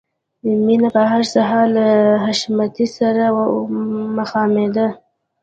[0.65, 1.87] مینه به هر سهار له
[2.23, 3.25] حشمتي سره
[4.17, 4.87] مخامخېده